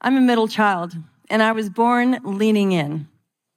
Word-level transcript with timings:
I'm 0.00 0.16
a 0.16 0.20
middle 0.20 0.48
child, 0.48 0.96
and 1.28 1.42
I 1.42 1.52
was 1.52 1.70
born 1.70 2.20
leaning 2.22 2.72
in. 2.72 3.08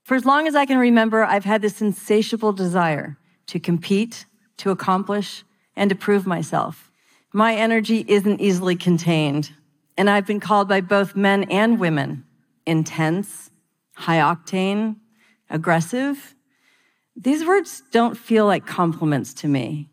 For 0.03 0.15
as 0.15 0.25
long 0.25 0.47
as 0.47 0.55
I 0.55 0.65
can 0.65 0.77
remember, 0.77 1.23
I've 1.23 1.45
had 1.45 1.61
this 1.61 1.81
insatiable 1.81 2.51
desire 2.51 3.17
to 3.47 3.59
compete, 3.59 4.25
to 4.57 4.71
accomplish, 4.71 5.43
and 5.75 5.89
to 5.89 5.95
prove 5.95 6.25
myself. 6.25 6.91
My 7.31 7.55
energy 7.55 8.03
isn't 8.07 8.41
easily 8.41 8.75
contained, 8.75 9.51
and 9.97 10.09
I've 10.09 10.25
been 10.25 10.39
called 10.39 10.67
by 10.67 10.81
both 10.81 11.15
men 11.15 11.43
and 11.45 11.79
women 11.79 12.25
intense, 12.65 13.49
high 13.95 14.17
octane, 14.17 14.95
aggressive. 15.49 16.35
These 17.15 17.45
words 17.45 17.83
don't 17.91 18.17
feel 18.17 18.45
like 18.45 18.65
compliments 18.65 19.33
to 19.35 19.47
me. 19.47 19.89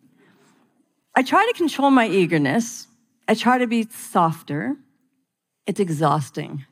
I 1.15 1.23
try 1.23 1.47
to 1.47 1.57
control 1.57 1.91
my 1.91 2.09
eagerness. 2.09 2.87
I 3.27 3.35
try 3.35 3.59
to 3.59 3.67
be 3.67 3.89
softer. 3.91 4.77
It's 5.69 5.79
exhausting. 5.79 6.65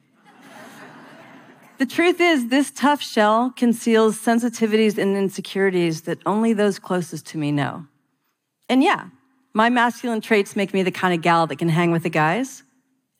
the 1.76 1.84
truth 1.84 2.18
is, 2.18 2.48
this 2.48 2.70
tough 2.70 3.02
shell 3.02 3.52
conceals 3.54 4.18
sensitivities 4.18 4.96
and 4.96 5.14
insecurities 5.14 6.00
that 6.02 6.18
only 6.24 6.54
those 6.54 6.78
closest 6.78 7.26
to 7.26 7.38
me 7.38 7.52
know. 7.52 7.86
And 8.70 8.82
yeah, 8.82 9.08
my 9.52 9.68
masculine 9.68 10.22
traits 10.22 10.56
make 10.56 10.72
me 10.72 10.82
the 10.82 10.90
kind 10.90 11.12
of 11.12 11.20
gal 11.20 11.46
that 11.46 11.56
can 11.56 11.68
hang 11.68 11.92
with 11.92 12.04
the 12.04 12.10
guys 12.10 12.62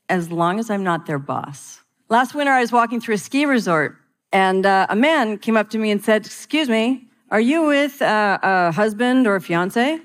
as 0.08 0.32
long 0.32 0.58
as 0.58 0.70
I'm 0.70 0.82
not 0.82 1.04
their 1.04 1.18
boss. 1.18 1.82
Last 2.08 2.34
winter, 2.34 2.52
I 2.52 2.62
was 2.62 2.72
walking 2.72 2.98
through 2.98 3.16
a 3.16 3.18
ski 3.18 3.44
resort 3.44 3.96
and 4.32 4.64
uh, 4.64 4.86
a 4.88 4.96
man 4.96 5.36
came 5.36 5.58
up 5.58 5.68
to 5.70 5.78
me 5.78 5.90
and 5.90 6.02
said, 6.02 6.24
Excuse 6.24 6.70
me, 6.70 7.06
are 7.30 7.40
you 7.40 7.66
with 7.66 8.00
uh, 8.00 8.38
a 8.42 8.72
husband 8.72 9.26
or 9.26 9.36
a 9.36 9.42
fiance? 9.42 10.00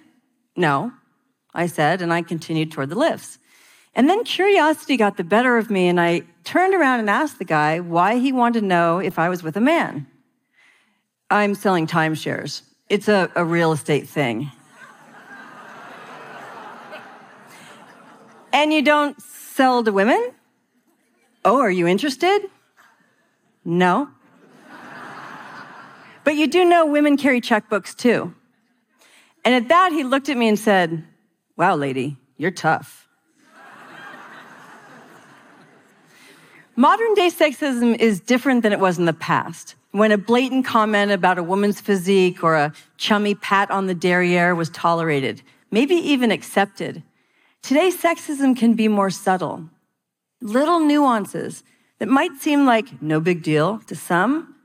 No, 0.58 0.92
I 1.54 1.68
said, 1.68 2.02
and 2.02 2.12
I 2.12 2.24
continued 2.24 2.74
toward 2.74 2.90
the 2.90 2.98
lifts. 2.98 3.40
And 3.94 4.09
then 4.09 4.23
curiosity 4.23 4.95
got 4.95 5.18
the 5.18 5.23
better 5.23 5.58
of 5.58 5.70
me, 5.70 5.88
and 5.88 5.99
I 5.99 6.24
turned 6.43 6.74
around 6.74 7.02
and 7.02 7.10
asked 7.10 7.40
the 7.40 7.46
guy 7.46 7.79
why 7.79 8.18
he 8.18 8.32
wanted 8.32 8.62
to 8.62 8.66
know 8.66 8.99
if 8.99 9.20
I 9.20 9.29
was 9.29 9.43
with 9.43 9.57
a 9.57 9.62
man. 9.62 10.07
I'm 11.29 11.55
selling 11.55 11.88
timeshares. 11.88 12.62
It's 12.90 13.07
a, 13.07 13.29
a 13.35 13.43
real 13.43 13.71
estate 13.71 14.07
thing. 14.07 14.51
and 18.54 18.74
you 18.74 18.82
don't 18.82 19.21
sell 19.21 19.84
to 19.84 19.91
women? 19.91 20.32
Oh, 21.44 21.60
are 21.60 21.71
you 21.71 21.88
interested? 21.88 22.49
No. 23.63 24.10
but 26.23 26.35
you 26.35 26.48
do 26.48 26.66
know 26.66 26.85
women 26.85 27.18
carry 27.18 27.41
checkbooks 27.41 27.96
too. 27.96 28.34
And 29.44 29.55
at 29.55 29.68
that, 29.70 29.91
he 29.91 30.04
looked 30.04 30.29
at 30.29 30.38
me 30.38 30.48
and 30.48 30.57
said, 30.57 31.04
Wow, 31.57 31.76
lady, 31.76 32.18
you're 32.38 32.51
tough. 32.51 33.01
Modern 36.82 37.13
day 37.13 37.27
sexism 37.27 37.96
is 37.99 38.20
different 38.20 38.63
than 38.63 38.74
it 38.74 38.79
was 38.79 38.98
in 38.98 39.05
the 39.05 39.13
past, 39.13 39.76
when 39.91 40.12
a 40.12 40.18
blatant 40.18 40.65
comment 40.65 41.12
about 41.12 41.38
a 41.38 41.43
woman's 41.43 41.79
physique 41.79 42.43
or 42.43 42.55
a 42.55 42.73
chummy 42.98 43.35
pat 43.35 43.70
on 43.70 43.85
the 43.85 43.93
derriere 43.93 44.55
was 44.55 44.71
tolerated, 44.71 45.43
maybe 45.70 45.93
even 45.93 46.32
accepted. 46.32 47.04
Today, 47.62 47.91
sexism 47.91 48.57
can 48.57 48.73
be 48.73 48.88
more 48.88 49.12
subtle. 49.12 49.70
Little 50.41 50.79
nuances 50.79 51.63
that 51.99 52.07
might 52.07 52.41
seem 52.41 52.65
like 52.65 52.99
no 52.99 53.20
big 53.20 53.43
deal 53.43 53.77
to 53.85 53.95
some, 53.95 54.55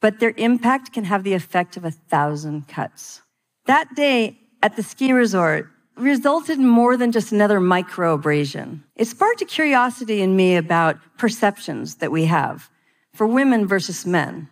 but 0.00 0.18
their 0.18 0.34
impact 0.36 0.92
can 0.92 1.04
have 1.04 1.22
the 1.22 1.34
effect 1.34 1.76
of 1.76 1.84
a 1.84 1.92
thousand 1.92 2.66
cuts. 2.66 3.22
That 3.66 3.94
day 3.94 4.36
at 4.64 4.74
the 4.74 4.82
ski 4.82 5.12
resort 5.12 5.70
resulted 5.96 6.58
in 6.58 6.66
more 6.66 6.96
than 6.96 7.12
just 7.12 7.32
another 7.32 7.60
microabrasion. 7.60 8.80
It 8.96 9.06
sparked 9.06 9.42
a 9.42 9.44
curiosity 9.44 10.22
in 10.22 10.36
me 10.36 10.56
about 10.56 10.98
perceptions 11.18 11.96
that 11.96 12.12
we 12.12 12.24
have 12.26 12.70
for 13.12 13.26
women 13.26 13.66
versus 13.66 14.06
men. 14.06 14.48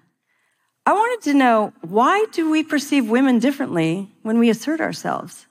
I 0.86 0.92
wanted 0.92 1.22
to 1.30 1.34
know 1.34 1.72
why 1.82 2.26
do 2.32 2.50
we 2.50 2.62
perceive 2.62 3.08
women 3.08 3.38
differently 3.38 4.10
when 4.22 4.38
we 4.38 4.50
assert 4.50 4.80
ourselves? 4.80 5.46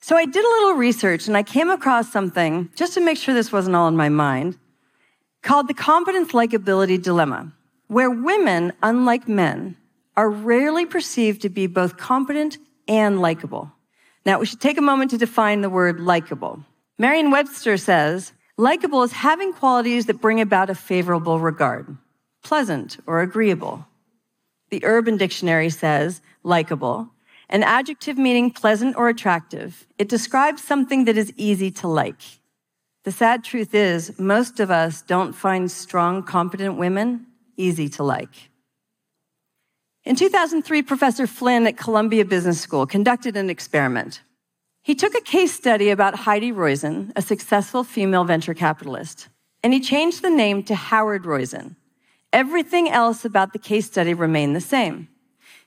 So 0.00 0.16
I 0.16 0.24
did 0.24 0.44
a 0.44 0.48
little 0.48 0.74
research 0.74 1.28
and 1.28 1.36
I 1.36 1.42
came 1.42 1.68
across 1.68 2.10
something, 2.10 2.70
just 2.74 2.94
to 2.94 3.00
make 3.00 3.18
sure 3.18 3.34
this 3.34 3.52
wasn't 3.52 3.76
all 3.76 3.88
in 3.88 3.96
my 3.96 4.08
mind, 4.08 4.58
called 5.42 5.68
the 5.68 5.74
competence 5.74 6.32
likability 6.32 7.00
dilemma, 7.00 7.52
where 7.88 8.10
women, 8.10 8.72
unlike 8.82 9.28
men, 9.28 9.76
are 10.16 10.30
rarely 10.30 10.86
perceived 10.86 11.42
to 11.42 11.48
be 11.48 11.66
both 11.66 11.96
competent 11.96 12.58
and 12.88 13.20
likable. 13.20 13.72
Now, 14.24 14.38
we 14.38 14.46
should 14.46 14.60
take 14.60 14.78
a 14.78 14.82
moment 14.82 15.10
to 15.10 15.18
define 15.18 15.60
the 15.60 15.70
word 15.70 16.00
likable. 16.00 16.64
Merriam 16.98 17.30
Webster 17.30 17.76
says, 17.76 18.32
likable 18.56 19.02
is 19.02 19.12
having 19.12 19.52
qualities 19.52 20.06
that 20.06 20.20
bring 20.20 20.40
about 20.40 20.70
a 20.70 20.74
favorable 20.74 21.40
regard, 21.40 21.96
pleasant 22.42 22.98
or 23.06 23.22
agreeable. 23.22 23.86
The 24.70 24.84
Urban 24.84 25.16
Dictionary 25.16 25.70
says, 25.70 26.20
likable 26.42 27.10
an 27.50 27.64
adjective 27.64 28.16
meaning 28.16 28.50
pleasant 28.50 28.96
or 28.96 29.08
attractive. 29.08 29.86
It 29.98 30.08
describes 30.08 30.62
something 30.62 31.04
that 31.04 31.18
is 31.18 31.32
easy 31.36 31.70
to 31.72 31.88
like. 31.88 32.20
The 33.02 33.12
sad 33.12 33.42
truth 33.44 33.74
is, 33.74 34.18
most 34.18 34.60
of 34.60 34.70
us 34.70 35.02
don't 35.02 35.32
find 35.32 35.70
strong, 35.70 36.22
competent 36.22 36.76
women 36.76 37.26
easy 37.56 37.88
to 37.90 38.04
like. 38.04 38.49
In 40.02 40.16
2003, 40.16 40.80
Professor 40.82 41.26
Flynn 41.26 41.66
at 41.66 41.76
Columbia 41.76 42.24
Business 42.24 42.58
School 42.58 42.86
conducted 42.86 43.36
an 43.36 43.50
experiment. 43.50 44.22
He 44.82 44.94
took 44.94 45.14
a 45.14 45.20
case 45.20 45.52
study 45.52 45.90
about 45.90 46.20
Heidi 46.20 46.52
Roizen, 46.52 47.12
a 47.16 47.20
successful 47.20 47.84
female 47.84 48.24
venture 48.24 48.54
capitalist, 48.54 49.28
and 49.62 49.74
he 49.74 49.80
changed 49.80 50.22
the 50.22 50.30
name 50.30 50.62
to 50.64 50.74
Howard 50.74 51.24
Roizen. 51.24 51.76
Everything 52.32 52.88
else 52.88 53.26
about 53.26 53.52
the 53.52 53.58
case 53.58 53.86
study 53.86 54.14
remained 54.14 54.56
the 54.56 54.60
same. 54.60 55.08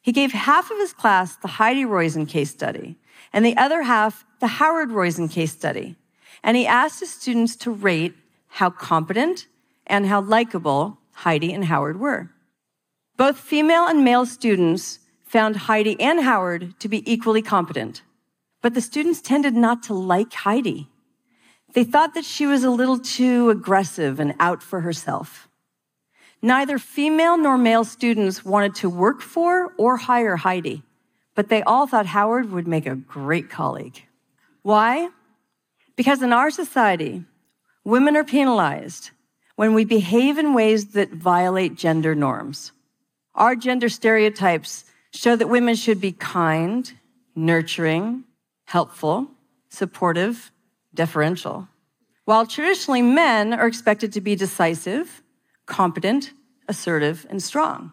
He 0.01 0.11
gave 0.11 0.31
half 0.31 0.71
of 0.71 0.79
his 0.79 0.93
class 0.93 1.35
the 1.35 1.47
Heidi 1.47 1.85
Roizen 1.85 2.27
case 2.27 2.49
study 2.49 2.97
and 3.33 3.45
the 3.45 3.55
other 3.55 3.83
half 3.83 4.25
the 4.39 4.47
Howard 4.47 4.89
Roizen 4.89 5.29
case 5.29 5.51
study. 5.51 5.95
And 6.43 6.57
he 6.57 6.65
asked 6.65 7.01
his 7.01 7.11
students 7.11 7.55
to 7.57 7.71
rate 7.71 8.15
how 8.47 8.71
competent 8.71 9.45
and 9.85 10.07
how 10.07 10.21
likable 10.21 10.97
Heidi 11.11 11.53
and 11.53 11.65
Howard 11.65 11.99
were. 11.99 12.31
Both 13.15 13.37
female 13.37 13.85
and 13.85 14.03
male 14.03 14.25
students 14.25 14.99
found 15.23 15.55
Heidi 15.55 15.99
and 15.99 16.21
Howard 16.21 16.79
to 16.79 16.89
be 16.89 17.11
equally 17.11 17.43
competent, 17.43 18.01
but 18.61 18.73
the 18.73 18.81
students 18.81 19.21
tended 19.21 19.55
not 19.55 19.83
to 19.83 19.93
like 19.93 20.33
Heidi. 20.33 20.89
They 21.73 21.83
thought 21.83 22.15
that 22.15 22.25
she 22.25 22.47
was 22.47 22.63
a 22.63 22.71
little 22.71 22.99
too 22.99 23.49
aggressive 23.51 24.19
and 24.19 24.33
out 24.39 24.63
for 24.63 24.81
herself. 24.81 25.47
Neither 26.41 26.77
female 26.77 27.37
nor 27.37 27.57
male 27.57 27.83
students 27.83 28.43
wanted 28.43 28.75
to 28.75 28.89
work 28.89 29.21
for 29.21 29.73
or 29.77 29.97
hire 29.97 30.35
Heidi, 30.35 30.83
but 31.35 31.49
they 31.49 31.63
all 31.63 31.87
thought 31.87 32.07
Howard 32.07 32.51
would 32.51 32.67
make 32.67 32.85
a 32.85 32.95
great 32.95 33.49
colleague. 33.49 34.03
Why? 34.63 35.09
Because 35.95 36.21
in 36.21 36.33
our 36.33 36.49
society, 36.49 37.23
women 37.83 38.15
are 38.15 38.23
penalized 38.23 39.11
when 39.55 39.73
we 39.73 39.85
behave 39.85 40.37
in 40.37 40.53
ways 40.53 40.93
that 40.93 41.11
violate 41.13 41.75
gender 41.75 42.15
norms. 42.15 42.71
Our 43.35 43.55
gender 43.55 43.89
stereotypes 43.89 44.85
show 45.11 45.35
that 45.35 45.49
women 45.49 45.75
should 45.75 45.99
be 45.99 46.11
kind, 46.11 46.91
nurturing, 47.35 48.25
helpful, 48.65 49.27
supportive, 49.69 50.51
deferential, 50.93 51.67
while 52.25 52.45
traditionally 52.45 53.01
men 53.01 53.53
are 53.53 53.67
expected 53.67 54.13
to 54.13 54.21
be 54.21 54.35
decisive, 54.35 55.23
competent, 55.65 56.31
assertive, 56.67 57.25
and 57.29 57.41
strong. 57.41 57.91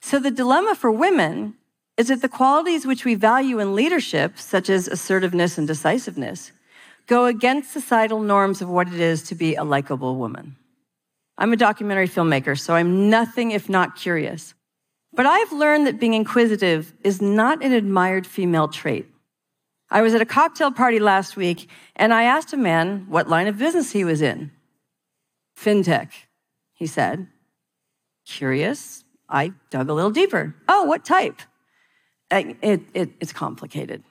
So 0.00 0.18
the 0.18 0.30
dilemma 0.30 0.74
for 0.74 0.90
women 0.90 1.54
is 1.96 2.08
that 2.08 2.22
the 2.22 2.28
qualities 2.28 2.86
which 2.86 3.04
we 3.04 3.14
value 3.14 3.58
in 3.58 3.74
leadership, 3.74 4.38
such 4.38 4.70
as 4.70 4.88
assertiveness 4.88 5.58
and 5.58 5.66
decisiveness, 5.66 6.52
go 7.06 7.26
against 7.26 7.72
societal 7.72 8.20
norms 8.20 8.62
of 8.62 8.68
what 8.68 8.88
it 8.88 9.00
is 9.00 9.22
to 9.24 9.34
be 9.34 9.54
a 9.54 9.64
likable 9.64 10.16
woman. 10.16 10.56
I'm 11.40 11.52
a 11.54 11.56
documentary 11.56 12.06
filmmaker, 12.06 12.56
so 12.58 12.74
I'm 12.74 13.08
nothing 13.08 13.50
if 13.50 13.68
not 13.68 13.96
curious. 13.96 14.54
But 15.12 15.26
I've 15.26 15.50
learned 15.50 15.86
that 15.86 15.98
being 15.98 16.14
inquisitive 16.14 16.92
is 17.02 17.20
not 17.20 17.64
an 17.64 17.72
admired 17.72 18.26
female 18.26 18.68
trait. 18.68 19.06
I 19.90 20.02
was 20.02 20.14
at 20.14 20.20
a 20.20 20.26
cocktail 20.26 20.70
party 20.70 21.00
last 21.00 21.36
week 21.36 21.68
and 21.96 22.14
I 22.14 22.22
asked 22.24 22.52
a 22.52 22.56
man 22.56 23.06
what 23.08 23.28
line 23.28 23.48
of 23.48 23.58
business 23.58 23.90
he 23.90 24.04
was 24.04 24.22
in. 24.22 24.52
FinTech 25.58 26.10
he 26.80 26.86
said. 26.86 27.26
Curious, 28.24 29.04
I 29.28 29.52
dug 29.68 29.90
a 29.90 29.92
little 29.92 30.10
deeper. 30.10 30.54
Oh, 30.66 30.84
what 30.84 31.04
type? 31.04 31.42
It, 32.30 32.56
it, 32.94 33.10
it's 33.20 33.32
complicated. 33.32 34.02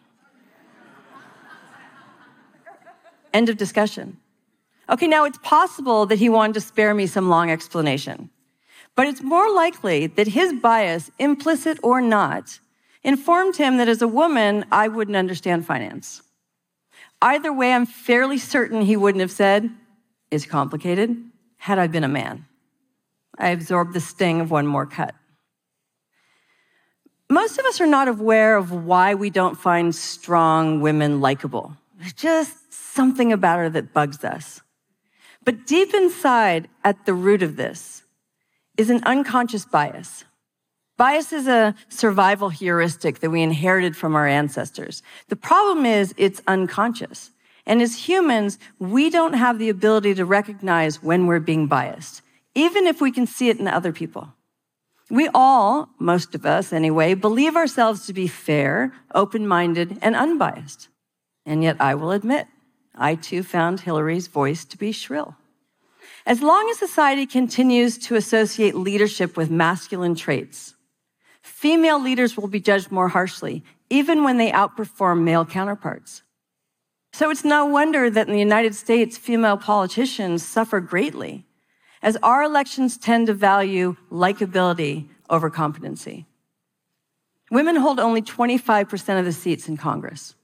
End 3.34 3.50
of 3.50 3.58
discussion. 3.58 4.18
Okay, 4.90 5.08
now 5.08 5.24
it's 5.26 5.38
possible 5.44 6.08
that 6.08 6.18
he 6.18 6.30
wanted 6.30 6.54
to 6.56 6.62
spare 6.62 6.96
me 6.96 7.06
some 7.06 7.30
long 7.30 7.52
explanation, 7.52 8.32
but 8.96 9.06
it's 9.06 9.22
more 9.22 9.54
likely 9.54 10.08
that 10.08 10.30
his 10.30 10.52
bias, 10.54 11.12
implicit 11.20 11.78
or 11.84 12.02
not, 12.02 12.60
informed 13.04 13.58
him 13.58 13.78
that 13.78 13.88
as 13.88 14.02
a 14.02 14.08
woman, 14.08 14.66
I 14.72 14.88
wouldn't 14.88 15.16
understand 15.16 15.66
finance. 15.66 16.24
Either 17.22 17.54
way, 17.54 17.74
I'm 17.74 17.86
fairly 17.86 18.40
certain 18.40 18.82
he 18.82 18.98
wouldn't 18.98 19.22
have 19.22 19.32
said, 19.32 19.70
it's 20.32 20.46
complicated 20.46 21.18
had 21.58 21.78
I 21.78 21.88
been 21.88 22.04
a 22.04 22.10
man. 22.10 22.46
I 23.38 23.50
absorbed 23.50 23.94
the 23.94 24.00
sting 24.00 24.42
of 24.42 24.50
one 24.50 24.66
more 24.66 24.86
cut. 24.86 25.14
Most 27.30 27.60
of 27.60 27.66
us 27.66 27.80
are 27.80 27.88
not 27.88 28.08
aware 28.08 28.58
of 28.58 28.72
why 28.72 29.14
we 29.14 29.30
don't 29.30 29.56
find 29.56 29.94
strong 29.94 30.82
women 30.82 31.22
likable. 31.22 31.78
There's 32.00 32.14
just 32.14 32.74
something 32.74 33.32
about 33.32 33.60
her 33.60 33.70
that 33.70 33.94
bugs 33.94 34.24
us. 34.24 34.62
But 35.44 35.66
deep 35.66 35.94
inside, 35.94 36.68
at 36.84 37.06
the 37.06 37.14
root 37.14 37.44
of 37.44 37.56
this, 37.56 38.04
is 38.78 38.90
an 38.90 39.04
unconscious 39.06 39.66
bias. 39.66 40.26
Bias 40.98 41.32
is 41.32 41.48
a 41.48 41.76
survival 41.88 42.50
heuristic 42.50 43.20
that 43.20 43.30
we 43.30 43.42
inherited 43.42 43.96
from 43.96 44.16
our 44.16 44.28
ancestors. 44.28 45.02
The 45.30 45.36
problem 45.36 45.86
is 45.86 46.14
it's 46.18 46.42
unconscious. 46.46 47.32
And 47.66 47.82
as 47.82 48.08
humans, 48.08 48.60
we 48.80 49.10
don't 49.10 49.34
have 49.34 49.60
the 49.60 49.70
ability 49.70 50.16
to 50.16 50.26
recognize 50.26 51.02
when 51.02 51.26
we're 51.26 51.40
being 51.40 51.68
biased, 51.68 52.22
even 52.56 52.88
if 52.88 53.00
we 53.00 53.12
can 53.12 53.28
see 53.28 53.50
it 53.50 53.60
in 53.60 53.68
other 53.68 53.94
people. 53.94 54.34
We 55.10 55.30
all, 55.34 55.90
most 56.00 56.36
of 56.36 56.46
us 56.46 56.74
anyway, 56.74 57.14
believe 57.14 57.56
ourselves 57.56 58.06
to 58.06 58.14
be 58.14 58.28
fair, 58.28 58.94
open 59.16 59.48
minded, 59.48 59.98
and 60.02 60.16
unbiased. 60.16 60.90
And 61.46 61.64
yet, 61.64 61.78
I 61.80 61.96
will 61.96 62.12
admit, 62.12 62.48
I 63.00 63.16
too 63.16 63.44
found 63.44 63.80
Hillary's 63.80 64.28
voice 64.28 64.66
to 64.66 64.78
be 64.78 64.92
shrill. 64.92 65.36
As 66.26 66.42
long 66.42 66.70
as 66.70 66.78
society 66.78 67.26
continues 67.26 67.98
to 68.00 68.16
associate 68.16 68.76
leadership 68.76 69.38
with 69.38 69.50
masculine 69.50 70.16
traits, 70.16 70.76
female 71.42 72.00
leaders 72.00 72.36
will 72.36 72.50
be 72.50 72.60
judged 72.60 72.92
more 72.92 73.08
harshly, 73.08 73.64
even 73.90 74.24
when 74.24 74.38
they 74.38 74.52
outperform 74.52 75.24
male 75.24 75.46
counterparts. 75.46 76.24
So 77.14 77.32
it's 77.32 77.46
no 77.46 77.66
wonder 77.66 78.10
that 78.10 78.28
in 78.28 78.34
the 78.34 78.40
United 78.40 78.76
States, 78.76 79.18
female 79.18 79.58
politicians 79.58 80.46
suffer 80.46 80.80
greatly 80.80 81.46
as 82.02 82.18
our 82.22 82.44
elections 82.44 82.98
tend 82.98 83.28
to 83.28 83.34
value 83.34 83.96
likability 84.12 85.08
over 85.30 85.50
competency. 85.50 86.26
Women 87.50 87.78
hold 87.78 88.00
only 88.00 88.22
25% 88.22 89.20
of 89.20 89.26
the 89.26 89.34
seats 89.34 89.68
in 89.68 89.78
Congress. 89.78 90.36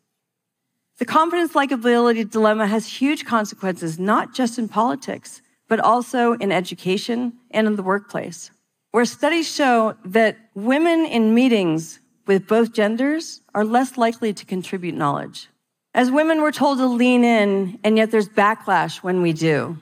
The 0.97 1.05
confidence 1.05 1.53
likability 1.53 2.29
dilemma 2.29 2.67
has 2.67 2.87
huge 2.87 3.25
consequences, 3.25 3.99
not 3.99 4.33
just 4.33 4.57
in 4.57 4.69
politics, 4.69 5.41
but 5.67 5.79
also 5.79 6.33
in 6.33 6.51
education 6.51 7.33
and 7.51 7.67
in 7.67 7.75
the 7.75 7.83
workplace, 7.83 8.51
where 8.91 9.03
studies 9.03 9.53
show 9.53 9.95
that 10.05 10.37
women 10.53 11.05
in 11.05 11.33
meetings 11.33 11.99
with 12.27 12.47
both 12.47 12.71
genders 12.71 13.41
are 13.53 13.65
less 13.65 13.97
likely 13.97 14.33
to 14.33 14.45
contribute 14.45 14.95
knowledge. 14.95 15.49
As 15.93 16.11
women, 16.11 16.41
we're 16.41 16.51
told 16.51 16.77
to 16.77 16.87
lean 16.87 17.23
in, 17.23 17.79
and 17.83 17.97
yet 17.97 18.11
there's 18.11 18.29
backlash 18.29 18.97
when 18.97 19.21
we 19.21 19.33
do. 19.33 19.77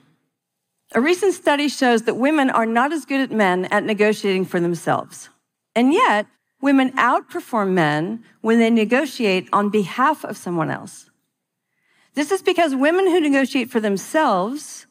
A 0.94 1.00
recent 1.00 1.34
study 1.34 1.68
shows 1.68 2.02
that 2.02 2.16
women 2.16 2.50
are 2.50 2.66
not 2.66 2.92
as 2.92 3.04
good 3.04 3.20
as 3.20 3.30
men 3.36 3.64
at 3.66 3.84
negotiating 3.84 4.44
for 4.44 4.60
themselves. 4.60 5.28
And 5.74 5.92
yet, 5.92 6.26
women 6.64 6.90
outperform 6.92 7.70
men 7.72 8.24
when 8.40 8.58
they 8.58 8.70
negotiate 8.70 9.48
on 9.52 9.68
behalf 9.68 10.24
of 10.24 10.36
someone 10.36 10.70
else. 10.70 11.10
This 12.14 12.30
is 12.32 12.42
because 12.42 12.74
women 12.74 13.06
who 13.06 13.20
negotiate 13.20 13.70
for 13.70 13.80
themselves 13.80 14.86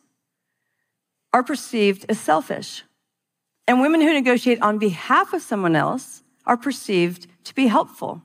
are 1.34 1.44
perceived 1.44 2.06
as 2.08 2.20
selfish. 2.20 2.84
And 3.68 3.82
women 3.82 4.02
who 4.02 4.14
negotiate 4.14 4.62
on 4.62 4.78
behalf 4.78 5.34
of 5.34 5.42
someone 5.42 5.76
else 5.76 6.24
are 6.46 6.58
perceived 6.58 7.28
to 7.46 7.56
be 7.56 7.68
helpful. 7.68 8.22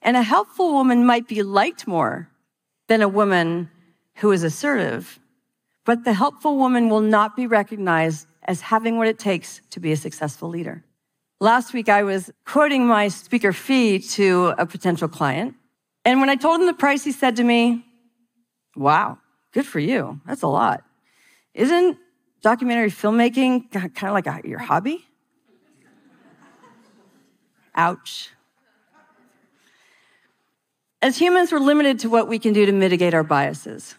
And 0.00 0.16
a 0.16 0.22
helpful 0.22 0.72
woman 0.72 1.04
might 1.04 1.26
be 1.26 1.42
liked 1.42 1.86
more 1.86 2.28
than 2.86 3.02
a 3.02 3.14
woman 3.20 3.70
who 4.20 4.30
is 4.32 4.44
assertive 4.44 5.18
but 5.88 6.04
the 6.04 6.12
helpful 6.12 6.58
woman 6.58 6.90
will 6.90 7.00
not 7.00 7.34
be 7.34 7.46
recognized 7.46 8.26
as 8.42 8.60
having 8.60 8.98
what 8.98 9.08
it 9.08 9.18
takes 9.18 9.62
to 9.70 9.80
be 9.80 9.90
a 9.90 9.96
successful 9.96 10.46
leader. 10.46 10.84
Last 11.40 11.72
week, 11.72 11.88
I 11.88 12.02
was 12.02 12.32
quoting 12.44 12.86
my 12.86 13.08
speaker 13.08 13.52
fee 13.52 14.00
to 14.00 14.54
a 14.58 14.66
potential 14.66 15.06
client. 15.06 15.54
And 16.04 16.20
when 16.20 16.28
I 16.28 16.34
told 16.34 16.60
him 16.60 16.66
the 16.66 16.72
price, 16.72 17.04
he 17.04 17.12
said 17.12 17.36
to 17.36 17.44
me, 17.44 17.84
Wow, 18.74 19.18
good 19.52 19.66
for 19.66 19.78
you. 19.78 20.20
That's 20.26 20.42
a 20.42 20.48
lot. 20.48 20.82
Isn't 21.54 21.98
documentary 22.42 22.90
filmmaking 22.90 23.70
kind 23.70 23.92
of 24.04 24.12
like 24.12 24.26
a, 24.26 24.40
your 24.44 24.58
hobby? 24.58 25.04
Ouch. 27.74 28.30
As 31.00 31.16
humans, 31.16 31.52
we're 31.52 31.60
limited 31.60 32.00
to 32.00 32.10
what 32.10 32.28
we 32.28 32.40
can 32.40 32.52
do 32.52 32.66
to 32.66 32.72
mitigate 32.72 33.14
our 33.14 33.22
biases. 33.22 33.94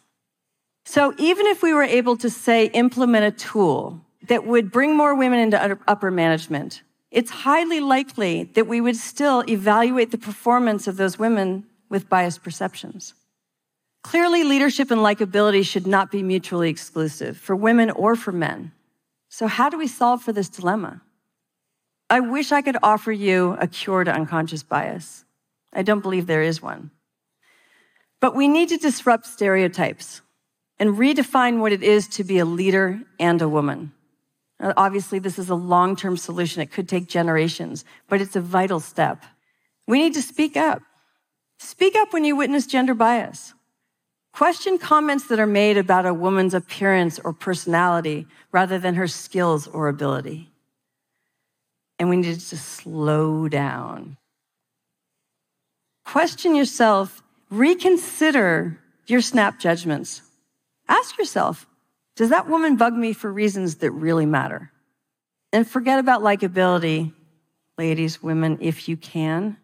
So 0.86 1.14
even 1.18 1.46
if 1.48 1.64
we 1.64 1.74
were 1.74 1.84
able 1.84 2.18
to 2.18 2.30
say 2.30 2.66
implement 2.68 3.26
a 3.26 3.32
tool 3.32 4.06
that 4.28 4.46
would 4.46 4.72
bring 4.72 4.98
more 4.98 5.16
women 5.16 5.40
into 5.40 5.80
upper 5.88 6.12
management, 6.12 6.82
it's 7.12 7.32
highly 7.32 7.80
likely 7.80 8.44
that 8.44 8.68
we 8.68 8.82
would 8.82 8.96
still 8.96 9.44
evaluate 9.50 10.12
the 10.12 10.18
performance 10.18 10.88
of 10.88 10.98
those 10.98 11.18
women 11.18 11.66
with 11.90 12.10
biased 12.10 12.44
perceptions. 12.44 13.14
Clearly, 14.04 14.44
leadership 14.44 14.92
and 14.92 15.02
likability 15.02 15.66
should 15.66 15.88
not 15.88 16.12
be 16.12 16.24
mutually 16.24 16.70
exclusive 16.70 17.38
for 17.38 17.56
women 17.56 17.90
or 17.90 18.16
for 18.16 18.32
men. 18.32 18.72
So, 19.28 19.48
how 19.48 19.70
do 19.70 19.78
we 19.78 19.88
solve 19.88 20.22
for 20.22 20.32
this 20.32 20.50
dilemma? 20.50 21.02
I 22.10 22.20
wish 22.22 22.52
I 22.52 22.62
could 22.62 22.78
offer 22.82 23.12
you 23.12 23.58
a 23.60 23.68
cure 23.68 24.04
to 24.04 24.12
unconscious 24.12 24.64
bias. 24.64 25.26
I 25.74 25.84
don't 25.84 26.02
believe 26.02 26.28
there 26.28 26.42
is 26.42 26.62
one. 26.62 26.92
But 28.20 28.36
we 28.36 28.48
need 28.48 28.70
to 28.70 28.78
disrupt 28.78 29.28
stereotypes 29.28 30.22
and 30.80 30.98
redefine 30.98 31.60
what 31.60 31.72
it 31.72 31.84
is 31.84 32.08
to 32.08 32.24
be 32.24 32.40
a 32.40 32.46
leader 32.46 33.02
and 33.20 33.42
a 33.42 33.50
woman. 33.50 33.92
Uh, 34.60 34.74
obviously, 34.76 35.20
this 35.20 35.40
is 35.40 35.50
a 35.50 35.56
long 35.56 35.96
term 35.96 36.18
solution. 36.18 36.62
It 36.62 36.72
could 36.72 36.90
take 36.90 37.08
generations, 37.08 37.86
but 38.08 38.22
it's 38.22 38.36
a 38.36 38.42
vital 38.42 38.80
step. 38.80 39.24
We 39.88 40.00
need 40.00 40.14
to 40.16 40.22
speak 40.22 40.58
up. 40.58 40.82
Speak 41.60 41.96
up 41.96 42.14
when 42.14 42.24
you 42.24 42.36
witness 42.36 42.66
gender 42.66 42.94
bias. 42.94 43.54
Question 44.34 44.78
comments 44.78 45.28
that 45.28 45.40
are 45.40 45.48
made 45.48 45.78
about 45.78 46.06
a 46.06 46.14
woman's 46.14 46.54
appearance 46.54 47.20
or 47.20 47.34
personality 47.34 48.28
rather 48.52 48.80
than 48.80 48.96
her 48.96 49.08
skills 49.08 49.68
or 49.68 49.88
ability. 49.88 50.50
And 51.98 52.10
we 52.10 52.18
need 52.18 52.40
to 52.40 52.58
slow 52.58 53.50
down. 53.50 54.18
Question 56.06 56.56
yourself, 56.56 57.22
reconsider 57.50 58.80
your 59.08 59.22
snap 59.22 59.60
judgments. 59.60 60.22
Ask 60.88 61.18
yourself, 61.18 61.68
does 62.20 62.32
that 62.32 62.50
woman 62.50 62.76
bug 62.76 62.96
me 62.96 63.14
for 63.14 63.32
reasons 63.32 63.76
that 63.76 63.92
really 63.92 64.26
matter? 64.26 64.74
And 65.54 65.66
forget 65.66 66.00
about 66.00 66.22
likability, 66.22 67.14
ladies, 67.78 68.22
women, 68.22 68.58
if 68.60 68.90
you 68.90 68.98
can. 68.98 69.56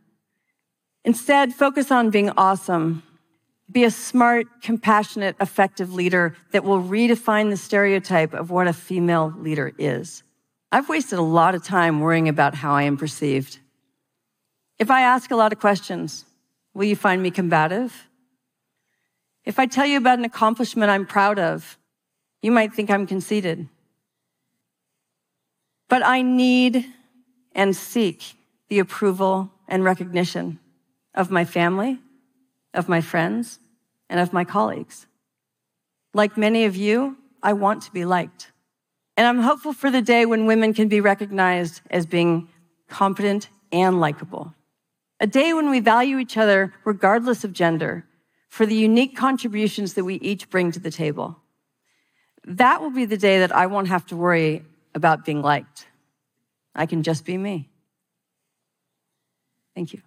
Instead, 1.03 1.53
focus 1.53 1.91
on 1.91 2.11
being 2.11 2.29
awesome. 2.37 3.03
Be 3.69 3.83
a 3.83 3.91
smart, 3.91 4.47
compassionate, 4.61 5.35
effective 5.41 5.93
leader 5.93 6.33
that 6.53 6.63
will 6.63 6.81
redefine 6.81 7.49
the 7.49 7.57
stereotype 7.57 8.33
of 8.33 8.51
what 8.51 8.69
a 8.69 8.73
female 8.73 9.33
leader 9.37 9.73
is. 9.77 10.23
I've 10.71 10.87
wasted 10.87 11.19
a 11.19 11.23
lot 11.23 11.55
of 11.55 11.63
time 11.65 11.99
worrying 11.99 12.29
about 12.29 12.55
how 12.55 12.71
I 12.71 12.83
am 12.83 12.95
perceived. 12.95 13.59
If 14.79 14.89
I 14.89 15.01
ask 15.01 15.29
a 15.29 15.35
lot 15.35 15.51
of 15.51 15.59
questions, 15.59 16.23
will 16.73 16.85
you 16.85 16.95
find 16.95 17.21
me 17.21 17.31
combative? 17.31 18.07
If 19.43 19.59
I 19.59 19.65
tell 19.65 19.85
you 19.85 19.97
about 19.97 20.19
an 20.19 20.23
accomplishment 20.23 20.89
I'm 20.89 21.05
proud 21.05 21.37
of, 21.37 21.77
you 22.45 22.51
might 22.51 22.71
think 22.71 22.91
I'm 22.91 23.07
conceited. 23.07 23.67
But 25.89 26.05
I 26.05 26.21
need 26.21 26.85
and 27.53 27.75
seek 27.75 28.35
the 28.69 28.77
approval 28.77 29.49
and 29.67 29.83
recognition 29.83 30.59
of 31.15 31.31
my 31.31 31.43
family, 31.43 31.97
of 32.71 32.87
my 32.87 33.01
friends, 33.01 33.57
and 34.11 34.19
of 34.19 34.31
my 34.31 34.43
colleagues. 34.43 35.07
Like 36.13 36.37
many 36.37 36.65
of 36.65 36.75
you, 36.75 37.17
I 37.41 37.53
want 37.53 37.81
to 37.81 37.91
be 37.91 38.05
liked. 38.05 38.51
And 39.17 39.25
I'm 39.25 39.39
hopeful 39.39 39.73
for 39.73 39.89
the 39.89 40.03
day 40.03 40.27
when 40.27 40.45
women 40.45 40.71
can 40.71 40.87
be 40.87 41.01
recognized 41.01 41.81
as 41.89 42.05
being 42.05 42.47
competent 42.87 43.49
and 43.71 43.99
likable. 43.99 44.53
A 45.19 45.25
day 45.25 45.51
when 45.51 45.71
we 45.71 45.79
value 45.79 46.19
each 46.19 46.37
other 46.37 46.75
regardless 46.83 47.43
of 47.43 47.53
gender 47.53 48.05
for 48.49 48.67
the 48.67 48.75
unique 48.75 49.17
contributions 49.17 49.95
that 49.95 50.03
we 50.03 50.15
each 50.17 50.51
bring 50.51 50.71
to 50.71 50.79
the 50.79 50.91
table. 50.91 51.39
That 52.45 52.81
will 52.81 52.91
be 52.91 53.05
the 53.05 53.17
day 53.17 53.39
that 53.39 53.51
I 53.51 53.65
won't 53.65 53.87
have 53.87 54.05
to 54.07 54.15
worry 54.15 54.63
about 54.93 55.25
being 55.25 55.41
liked. 55.41 55.87
I 56.75 56.85
can 56.85 57.03
just 57.03 57.25
be 57.25 57.37
me. 57.37 57.69
Thank 59.73 59.93
you. 59.93 60.01